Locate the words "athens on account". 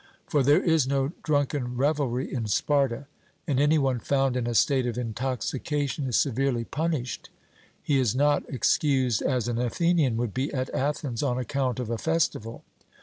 10.73-11.79